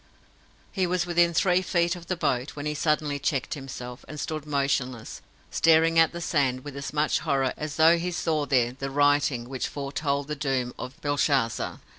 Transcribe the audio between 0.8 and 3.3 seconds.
was within three feet of the boat, when he suddenly